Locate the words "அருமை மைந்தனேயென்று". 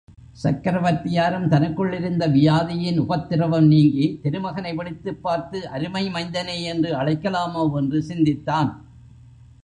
5.69-6.91